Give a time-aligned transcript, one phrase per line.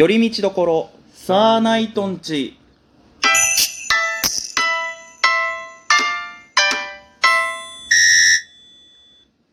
[0.00, 2.56] 寄り道どころサーナイトンチ。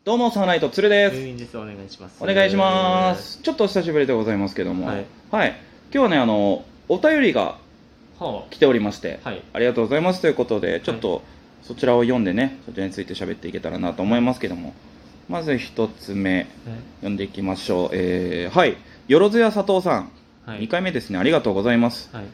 [0.06, 2.24] どうもサーナイトツルです、お願いします。
[2.24, 3.42] お願いします。
[3.42, 4.88] ちょっとお久しぶりでございますけども。
[4.88, 5.50] はい、今
[5.92, 7.58] 日はねあのお便りが
[8.18, 9.42] は来ておりまして、はい。
[9.52, 10.22] ありがとうございます。
[10.22, 11.24] ということでちょっと
[11.62, 14.74] そちらを読んでねそちらについて喋っていけたらなと思いますけども。
[15.28, 16.70] まず一つ目あ
[17.02, 17.90] 読んでいきましょう。
[17.92, 18.78] えー、はい。
[19.10, 20.12] よろずや佐藤さん、
[20.48, 22.26] はい2回目ですねありがとうございますはい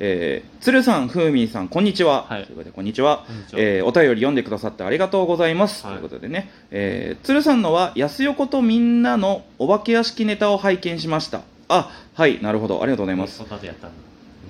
[0.00, 2.22] えー、鶴さん、ふーみーさん、こんにちは。
[2.28, 3.26] はいということで、こんにちは。
[3.50, 5.84] ちはえーお便り読んでくださってありがとうございます。
[5.84, 11.40] はいということでね、えー、鶴さんのは、安横とみんなのお化け屋敷ネタを拝見しました。
[11.66, 12.80] あ、はい、なるほど。
[12.80, 13.38] ありがとうございます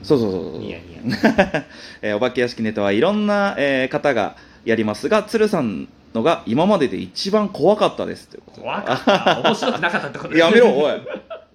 [0.03, 0.17] そ。
[0.17, 0.59] うそうそうそう。
[0.59, 1.65] ニヤニヤ
[2.03, 8.29] えーお化け屋敷ネタはいろんな、えー方がやりますが、鶴さんのが今までで一番怖かったです。
[8.55, 10.93] 怖かった面白くなかったってことやめろ、おい。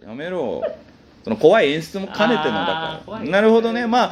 [0.03, 0.63] やめろ。
[1.23, 3.01] その怖い演出も兼ねてのだから。
[3.05, 3.87] 怖いなるほどね。
[3.87, 4.11] ま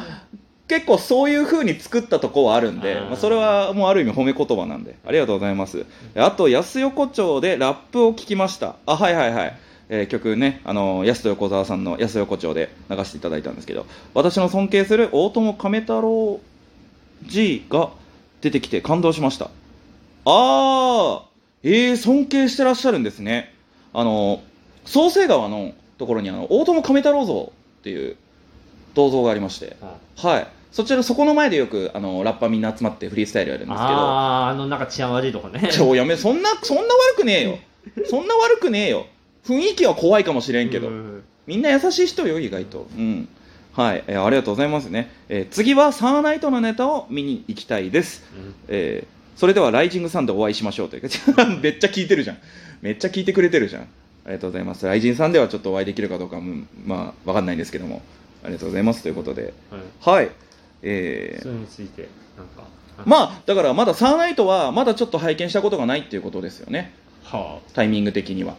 [0.68, 5.84] 結構そういう風に作ったとこはあるんで、まあ、それはもうある意味褒め言葉なんで、ありがとうございます。
[6.16, 8.76] あと、安横町でラップを聞きました。
[8.86, 9.58] あ、はいはいはい。
[9.88, 16.40] えー曲ね、あの安と横澤さんの安横町で流していただいたんですけど、私の尊敬する大友亀太郎
[17.26, 17.90] G が
[18.40, 19.50] 出てきて感動しました。
[20.24, 21.22] あー、
[21.64, 23.52] えー、尊敬してらっしゃるんですね。
[23.92, 24.40] あの、
[24.86, 28.16] 創成川のところにあの大友亀太郎像っていう
[28.94, 30.46] 銅像がありまして、あはい。
[30.72, 37.58] そちら、そこの前でよく、あの、ラッパーみんな集まってフリースタイルやるんですけど、あーあのなんか治安悪いとこねちょ、やめ、そんな、そんな悪くねえよ。
[38.10, 39.06] そんな悪くねえよ。
[39.46, 42.88] 雰囲気は怖いかもしれんけどう、んみんな優しい人よ、意外と。
[42.98, 43.28] うん。
[43.74, 45.10] はい、えーありがとうございますね。
[45.28, 48.24] えー次はサーナイトのネタを見に行きたいです。
[48.36, 51.08] うんえーそれではライジングサンでお会いしましょうというか
[51.62, 52.38] めっちゃ聞いてるじゃん
[52.82, 53.88] めっちゃ聞いてくれてるじゃん
[54.24, 54.86] ありがとうございます。
[54.86, 58.02] ライジンさんではちょっとお会いできるかどうかもまあわかんないんですけども
[58.44, 59.02] ありがとうございます。
[59.02, 59.52] ということで。
[60.04, 60.16] はい。
[60.16, 60.30] はい。
[60.82, 61.42] えー。
[61.42, 62.64] それについてなんか
[63.04, 66.94] まあだからまだサーナイトはまだちょっと拝見したことがないっていうことですよね。
[67.24, 68.54] はタイミング的には。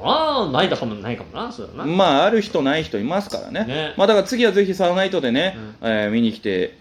[0.00, 1.84] あまあないだかもないかもなそうだな。
[1.84, 3.64] まあある人ない人いますからね。
[3.64, 3.94] ね。
[3.96, 6.76] まあだから次はぜひサーナイトでね、えー見に来て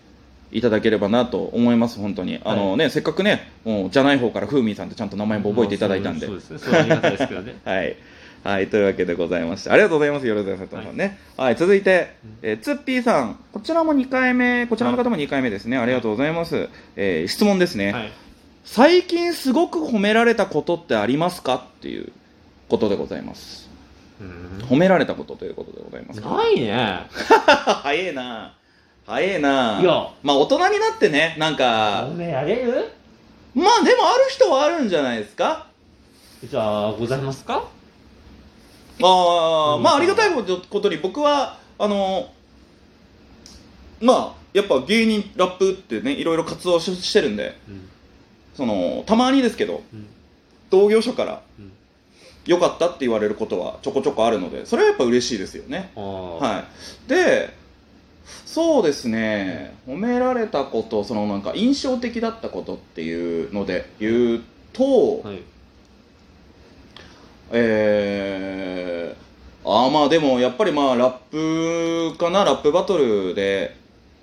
[0.51, 2.39] いただければなと思います本当に。
[2.43, 6.77] あのね、せっかくねもうじゃない方からふーみーさんってちゃんと名前も覚えていただいたんで、そうですね。
[6.77, 7.55] ありがたいですけどね。
[7.65, 7.95] はい。
[8.43, 11.17] はい、というわけでございまして、ありがとうございます、よろずやさとさんね。
[11.35, 16.69] はい、続いて、えー、ツッピーさん、こちらも2回目、こちらの方も2回目ですね、ありがとうございます。
[16.95, 18.11] えー質問ですね、はい。
[18.63, 21.55] 最近すごく褒められたことってありますか？
[21.55, 22.11] っていう
[22.69, 23.69] ことでございます。
[24.21, 24.65] うん。
[24.65, 26.21] 褒められたことということでございます。
[26.21, 27.01] ないね。
[27.83, 28.53] 早えな
[29.07, 29.79] 早えな。
[29.81, 30.09] いや。
[30.21, 32.91] まあ大人になってね、なんか褒、められる？
[33.55, 35.67] まあでもある人はあるんじゃないですか？
[36.43, 37.63] じゃあございますか？
[39.01, 39.83] ああ、うん。
[39.83, 42.29] まあありがたいことことに僕はあの
[44.01, 47.89] まあやっぱ芸人ラップってねいろいろ活動ししてるんでうん。
[48.55, 50.07] そのたまにですけどうん。
[50.69, 51.71] 同業者からうん。
[52.45, 55.91] 良かったって言われることはちょこちょこあるのでそれはやっぱ嬉しいですよね。
[55.95, 56.65] は
[57.07, 57.09] い。
[57.09, 57.53] で
[58.45, 59.75] そうですね。
[59.87, 64.41] 褒められたことそのなんか印象的だったことっていうので言う
[64.73, 65.41] と、はい。
[67.51, 73.77] えー、あーまあでもやっぱりまあラップかなラップバトルで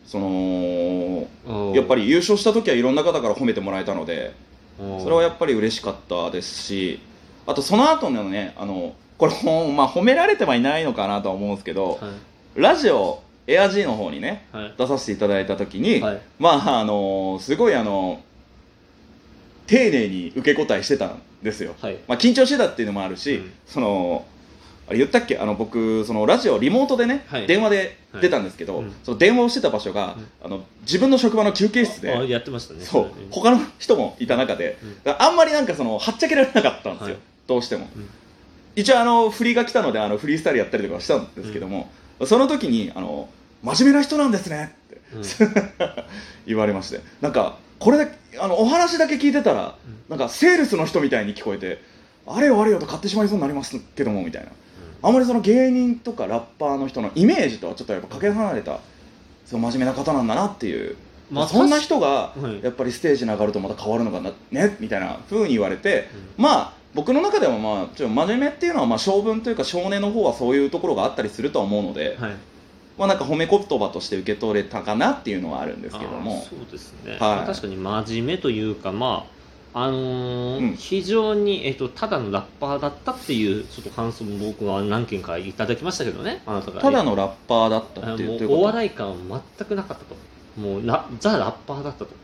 [0.04, 1.26] その
[1.74, 4.34] やっぱりり優勝した時はいろんな方から褒めてもらえたので
[4.76, 7.00] それはやっぱり嬉しかったですし
[7.46, 12.60] あとその後のねあのこれほんまあ褒められてはいないのかなとは思うんですけどはい。
[12.60, 14.74] ラジオエア G の方にねはい。
[14.76, 16.20] 出させていただいた時に、はい。
[16.38, 18.22] まああのすごいあの
[19.66, 21.74] 丁寧に受け答えしてたんですよ。
[21.80, 21.98] はい。
[22.06, 23.52] まあ、緊張してたっていうのもあるし、うん。
[23.66, 24.24] その
[24.86, 25.38] あれ言ったっけ？
[25.38, 27.46] あの僕そのラジオリモートでね、はい。
[27.46, 28.94] 電話で出たんですけど、はいうん。
[29.02, 32.84] その電話をしてた場所が、あの自分の職場の休憩室であやってましたね。
[32.84, 33.10] そう。
[33.30, 34.78] 他の人もいた中で、
[35.18, 37.22] あんまりなんかそのはっちゃけられなかったんですよ、はい。
[37.46, 38.08] どうしても、うん。
[38.76, 41.90] 一応あの振りが来たのであのフリースタイルやったりとかしたんですけども、
[42.26, 43.28] その時にあの
[43.62, 45.22] 真面目な人なんですねってうん。
[46.46, 47.00] 言われまして。
[47.20, 49.98] なんかこれだけあのお話だけ聞いてたら、うん。
[50.08, 51.82] なんかセールスの人みたいに聞こえて
[52.26, 54.50] あれよあれよと買ってしまいそうになりますけどもみたいな。
[55.02, 58.80] あんまりその芸人とかラッパーの人のイメージとはちょっとやっぱかけ離れた
[59.44, 60.96] その真面目な方なんだなっていう、
[61.30, 62.32] まあそんな人が
[62.62, 66.08] やっぱりステージに上がるとまた変わるのかなねみたいな風に言われて、
[66.38, 72.36] まあ僕の中ではまあちょっと真面目っていうのはまあ性分というか少年の方はそういうところがあったりするとは思うので、はい。
[72.96, 76.46] まあなんか褒め言葉として受け取れたかなっていうのはあるんですけども。
[76.48, 77.20] そうですね、はい。
[77.20, 79.26] まあ確かに真面目というかま
[79.74, 80.76] ああのーうん。
[80.76, 86.42] 非常に、えっとただのラッパーだったっていうちょっと感想も僕は何件かいただきましたけどね。
[86.46, 86.80] あなたが。
[86.80, 90.14] ただのラッパーだったあっていうお笑い感は全くなかったと。
[90.56, 92.14] もうラザ・ラッパーだったと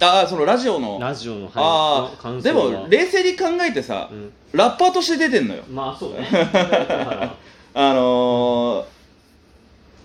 [0.00, 0.98] ああそのラジオの。
[0.98, 4.32] ラジオのああでも冷静に考えてさ、うん。
[4.52, 5.62] ラッパーとして出てんのよ。
[5.70, 6.26] まあそうね。
[7.72, 8.84] あのー、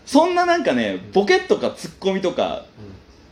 [0.06, 2.66] そんななんかねボケとかツッコミとか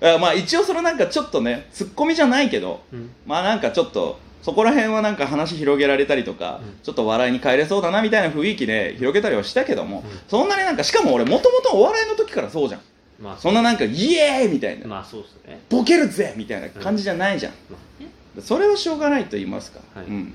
[0.02, 3.00] あまあ一応そのなんかちょっとねツッコミじゃないけどうん。
[3.00, 6.78] うんまあなんかちょっとそこら辺はなんか話広げられたりとか、うん。
[6.84, 10.20] ちょっと笑いに変えれそうだなみたいな雰囲気で広げたりはしたけども、うん。
[10.28, 12.82] そんなになんかしかも俺もともとお笑いの時からそうじゃん
[13.20, 13.38] まあ。
[13.38, 15.60] そんななんかイエーイみたいな、まあそうですね。
[15.70, 18.04] ボケるぜみたいな感じじゃないじゃん、まあ。
[18.04, 18.10] ね
[18.42, 20.06] それはしょうがないと言いますか、はい。
[20.06, 20.34] うん。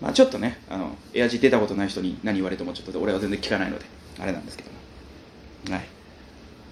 [0.00, 3.84] まあ、ちょっとねあのエアジー出たことない人に何言われてもちょっと俺は全然聞かないので
[4.20, 5.76] あれなんですけども。
[5.76, 5.88] はい。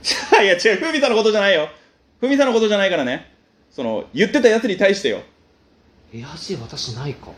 [0.45, 1.69] いや違うふみさんのことじゃないよ。
[2.21, 3.33] ふみさんのことじゃないからね。
[3.71, 5.23] その言ってたやつに対してよ。
[6.15, 7.29] エアジー私ないか。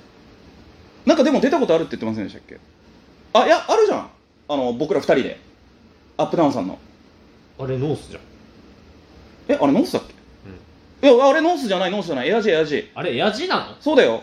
[1.06, 2.58] なんかでも出たことあるって言ってませんでしたっけ？
[3.32, 4.10] あいやあるじゃん。
[4.48, 5.40] あの僕ら二人で。
[6.18, 6.78] アップダウンさんの
[7.58, 8.22] あれノースじゃん。
[9.48, 10.02] えあれノースだっ
[11.00, 12.28] け、いやあれノースじゃないノースじゃない。
[12.28, 12.86] エアジーエアジー。
[12.94, 14.22] あれエアジーなそうだよ。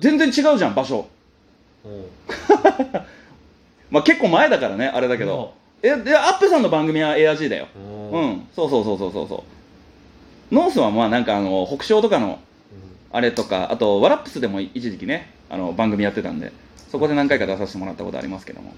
[0.00, 1.08] 全然違うじゃん場所。
[1.84, 2.04] のうん。
[3.90, 5.54] まあ結構前だからねあれだけど。
[5.82, 7.68] えでアップさんの番組はエアジーだよ。
[7.76, 8.10] うん。
[8.10, 8.30] ううん。
[8.32, 9.44] んそうそうそうそうそうそ
[10.50, 10.54] う。
[10.54, 12.38] ノースはまあなんかあの北昇とかの
[13.12, 16.52] あれとかあとワラップスでも一時期ねあの番組やってたんで
[16.90, 18.72] そこで何回か出させてもらったことありますけども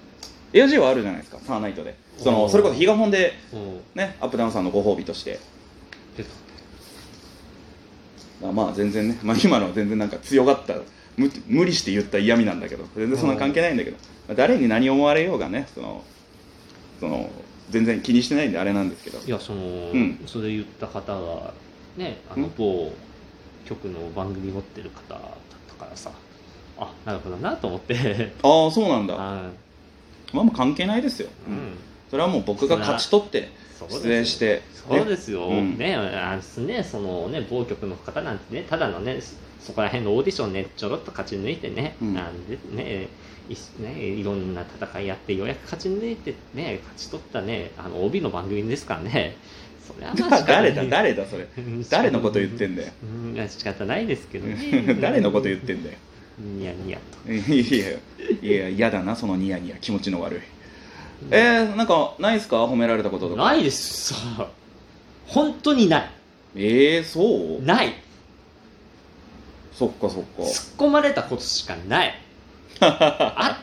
[0.52, 1.94] AG はあるじゃないですかサーナイトで。
[2.18, 3.80] そのそれこそ比嘉本でうん。
[3.94, 5.38] ねアップダウンさんのご褒美として。
[8.50, 10.74] まあ全然ね、 まあ、今のは全然なんか強がった
[11.16, 13.96] 無無理して言った嫌味なんだけど全然そんな関係ないんだけど、
[14.26, 16.02] まあ誰に何思われようがねその
[16.98, 17.30] その
[17.70, 19.18] 全然気にしてないんであれなんですけど。
[19.24, 19.60] いやその、
[19.94, 20.18] ん。
[20.26, 21.54] それ言った方が
[21.96, 22.52] ねあのうん。
[22.56, 22.92] 某
[23.64, 25.20] 局の番組持ってる方だっ
[25.68, 26.10] たからさ。
[26.78, 28.32] あなるほどなと思って。
[28.42, 29.14] ああそうなんだ。
[29.16, 29.50] あ
[30.32, 31.78] まあもう関係ないですよ、うん。
[32.10, 33.50] それはもう僕が勝ち取って
[33.88, 35.78] 出演してそうですよ、うん。
[35.78, 42.14] ねあのねそのね某局の方なんてねただのねそそこら辺のオーディションねちょろっと勝ち抜いてね、うん。
[42.14, 43.08] なんでね
[43.48, 49.36] いねいろんな戦いやってようやく勝ち抜いてね勝ち取ったねあの OB の番組ですからね。
[49.86, 51.46] それはま 誰だ誰だそれ。
[51.58, 52.92] うん誰のこと言ってんだよ。
[53.02, 53.48] うん。
[53.48, 54.96] 仕方ないですけどね。
[55.00, 55.96] 誰のこと言ってんだよ
[56.38, 57.32] ニヤニヤと。
[57.32, 57.90] いや
[58.40, 60.40] いや嫌だなそのニヤニヤ気持ちの悪い。
[61.30, 62.64] えー、なんかないですか？
[62.64, 63.44] 褒められたこととか。
[63.44, 64.14] ないです。
[64.14, 64.48] さ
[65.26, 66.10] 本当にない。
[66.56, 67.62] えー、そう？
[67.64, 67.94] ない。
[69.72, 70.42] そっかそっか。
[70.42, 72.14] 突っ込まれたことしかない。
[72.80, 73.60] あ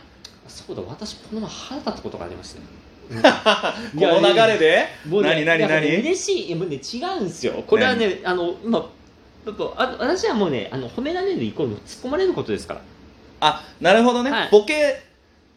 [0.48, 2.66] そうだ私この前腹立ったことがありましたよ
[4.16, 4.86] この流れで？
[5.08, 5.86] もうね何何何？
[5.98, 6.16] 嬉
[6.48, 6.56] しい。
[6.56, 7.64] もうね違うんですよ。
[7.68, 8.90] これはねあの今
[9.46, 12.82] やっぱあ私はもうねあの褒められるイコール突っ込まれることですから。
[13.42, 14.50] あなるほどね、はい。
[14.52, 15.02] ボケ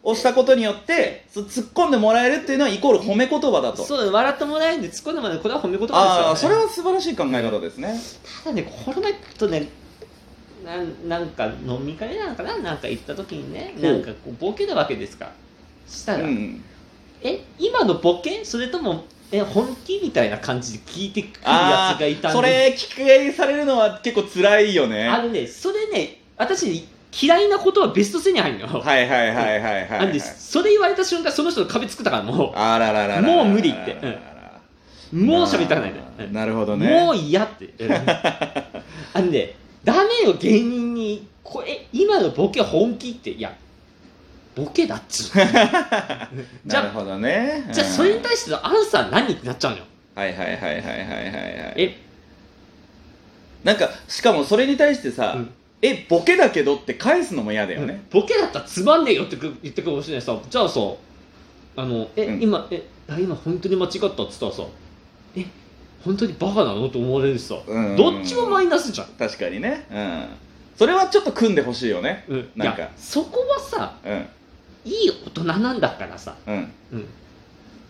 [0.05, 3.84] をしたことによってそ突っ込んでもらえるっていうのはイコール褒め言葉だと。
[3.84, 7.99] そう笑ってもらえるんで突っ込んでもらえるこれは褒め言葉ですよ、ね、ああそれは素晴らしい考え方ですね。
[8.44, 9.69] ただねこの前とね
[10.64, 12.56] なんなんか飲み会なのかな？
[12.58, 15.32] なんか行った時にねほうなんかこうボケるわけですか。
[15.88, 16.64] したら、うん。
[17.20, 18.44] え今のボケ？
[18.44, 22.29] それともえ本気みたいな感じで聞いてくるやあつがいたんで。
[22.29, 25.08] あそれ聞きされるのは結構辛いよね。
[25.08, 26.87] あのねそれね私
[27.20, 33.93] 嫌いなことはベスト10に入るのよ、はいはいはいはいはい、はい、あんでそれ言われた瞬間その人の壁作ったからもあらららもう無理って。
[35.12, 36.89] うもう喋りたくないねまあなるほどうんね。
[36.89, 37.67] もう嫌って。
[37.79, 37.93] うん。
[37.93, 41.27] あのねダメよ芸人に。
[41.43, 43.31] これ今のボケ本気って。
[43.31, 43.55] いや
[44.55, 45.32] ボケだっつう。
[46.67, 47.65] じなるゃほどね。
[47.71, 49.79] あじゃあそれに対してのアンサー何ってなっちゃうの？
[49.79, 51.75] よはいはいはいはいはいはいはい。
[51.77, 51.97] え？
[53.65, 55.51] なんかしかもそれに対してさ、うん。
[55.81, 60.39] えボケだけどって返すのも嫌だよね、ボケだったらつまんねえよってく言ってくるかもしれないさ。
[60.49, 60.81] じゃあさ
[61.77, 62.43] あのえ、うん。
[62.43, 64.63] 今えあ今本当に間違ったっつったらさ
[65.35, 65.44] え
[66.05, 66.89] 本当にバカなの？
[66.89, 67.97] と思われるしさ、うん。
[67.97, 69.87] どっちもマイナスじゃん、確かにね。
[69.91, 70.25] うん。
[70.77, 72.25] それはちょっと組んでほしいよね。
[72.29, 72.79] うん、なんか。
[72.79, 74.27] いやそこはさうん
[74.84, 76.72] いい大人なんだからさ、うん。
[76.93, 77.06] うん、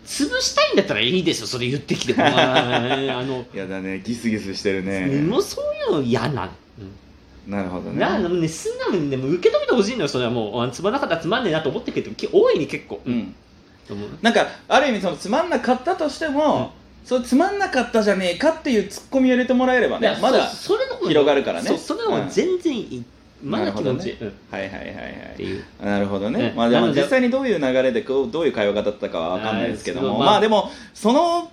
[0.05, 2.23] 潰したいんだったらいいですよそれ言ってきても。
[2.25, 5.21] ああの、やだねギスギスしてるね。
[5.21, 7.51] もうそういうの嫌なの、うん。
[7.51, 7.99] なるほどね。
[7.99, 10.61] なね素直にねもう受け止めてほしいのよそれはもう。
[10.61, 13.35] あつまんなかったらつまんねえなと思ってるけどき大いに結構、うん。
[14.21, 16.73] なんかある意味そのつまんなかったとしても、
[17.03, 21.77] それつまんなかったじゃねえかっていうツッコミを入れてもらえればねまだ広がるからね。
[21.77, 23.03] それの方が全然いい、
[23.43, 24.27] まだ気持ちいい、うん。
[24.29, 24.91] っはいはいはいは
[25.33, 25.37] い。
[25.37, 25.63] ていう。
[25.83, 31.51] なるほどね、ねまあでも実際にどういう流れでこうどういう会話がだったかは分かんないですけども、まあ、まあでもその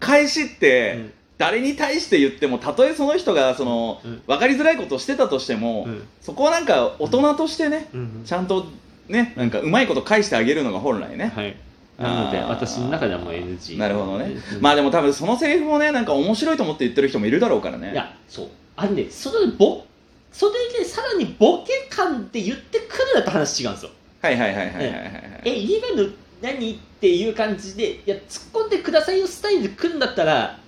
[0.00, 1.12] 返しって、うん。
[1.38, 4.22] 誰に対して言ってもたとえその人がその、うん。
[4.26, 6.02] 分かりづらいことをしてたとしても、うん。
[6.20, 8.66] そこはなんか大人としてね、うんちゃんと
[9.08, 11.56] ねなんかうまいこと返してあげるのが本来ね、はい。
[11.98, 14.60] なので私の中ではもう NG なるほどね、うん。
[14.60, 17.92] まあでも多分そのセリフもねなんか面白いと思って言ってる人もいるだろうからね。
[17.92, 18.48] いやそう。
[18.76, 19.84] あれねそれでぼ
[20.32, 23.90] それでさらにボケ感で言ってくるなと話違うんですよ。
[24.20, 26.08] はいはいはいはいはいはいはいえ今の
[26.40, 30.58] 何っていう感じでいや突っ込んでくださいよスタイルで来るんだったら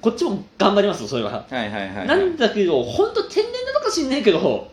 [0.00, 2.06] こっちも頑張りますよそれは、はいはいはいはい。
[2.06, 4.70] なんだけど本当天然なのかしんないけど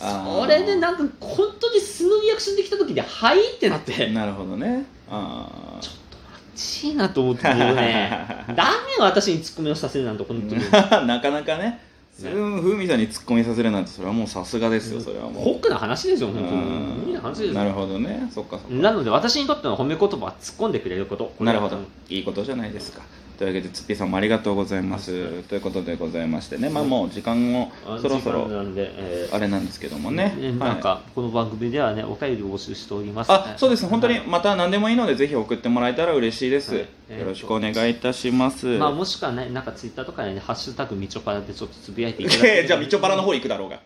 [0.00, 0.40] あー。
[0.42, 4.08] それでなんか本当に素のリアクションできた時に「はい」ってなって。
[4.10, 4.84] なるほどね。
[5.10, 8.26] あちょっとマッチいなと思って僕ね。
[8.54, 10.62] ダメよ私にツッコミをさせるなんて本当に。
[10.72, 11.80] あ なかなかね
[12.20, 15.44] うんふみさんに突っ込みさせるなんてそれはもうさすがですよそれはもう。
[15.44, 17.14] ホックな話ですよ本当に。
[17.14, 17.54] な話ですよ。
[17.54, 18.28] なるほどね。
[18.32, 18.74] そっかそっか。
[18.74, 21.32] なので私にとっての褒め言葉は突っ込んでくれること。
[21.40, 21.78] なるほど。
[21.78, 23.02] うんいいことじゃないですか
[23.42, 25.42] というわけでつっぴーさんもありがとうございます。
[25.48, 26.68] ということでございましてね。
[26.68, 30.32] まあもう時間もあそろそろあれなんですけどもね。
[30.38, 30.54] ねはい。
[30.58, 33.32] なんかこの番組ではねお便りを募集しております。
[33.32, 33.84] あそうです。
[33.88, 34.26] 本当にはい。
[34.28, 36.80] また何でもいいのでぜひ送ってもらえたら嬉しいです、は
[37.16, 37.18] い。
[37.18, 42.68] よろしくお願いいたします、まあもしくはねなんかツイッターとかでねハッシュタグみちょぱらでちょっとつぶやいていただければ。
[42.68, 43.80] じゃあみちょぱらの方行くだろうが。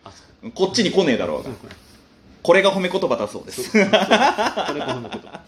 [0.53, 1.49] こっちに来ねえだろうが。
[2.43, 3.71] これが褒め言葉だそうです。
[3.71, 4.05] これが
[4.69, 5.41] 褒め言葉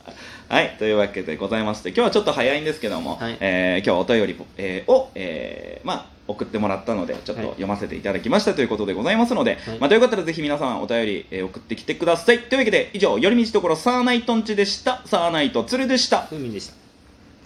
[0.50, 12.40] はい、というわけでございまして、今日はちょっと早いんですけども、はいえー今日はお便り、えーを、えーまあ、送ってもらったので、ちょっとはい読ませていただきましたということでございますので、はいまあ、ということでぜひ皆さんお便り、えー送ってきてください。
[12.40, 15.04] というわけで、以上、寄り道ところサーナイトンチでした。
[15.06, 16.24] サーナイトツルでした。
[16.24, 16.79] ふみでした